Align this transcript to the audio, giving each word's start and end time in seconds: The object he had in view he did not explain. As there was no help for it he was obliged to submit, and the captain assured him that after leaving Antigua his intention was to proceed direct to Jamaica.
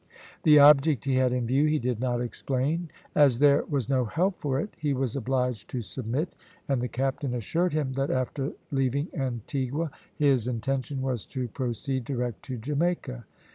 The 0.41 0.57
object 0.57 1.05
he 1.05 1.13
had 1.17 1.31
in 1.31 1.45
view 1.45 1.65
he 1.67 1.77
did 1.77 1.99
not 1.99 2.21
explain. 2.21 2.89
As 3.13 3.37
there 3.37 3.63
was 3.69 3.87
no 3.87 4.03
help 4.05 4.39
for 4.39 4.59
it 4.59 4.73
he 4.75 4.95
was 4.95 5.15
obliged 5.15 5.69
to 5.69 5.83
submit, 5.83 6.33
and 6.67 6.81
the 6.81 6.87
captain 6.87 7.35
assured 7.35 7.73
him 7.73 7.93
that 7.93 8.09
after 8.09 8.53
leaving 8.71 9.09
Antigua 9.13 9.91
his 10.15 10.47
intention 10.47 11.03
was 11.03 11.27
to 11.27 11.47
proceed 11.49 12.03
direct 12.05 12.41
to 12.45 12.57
Jamaica. 12.57 13.25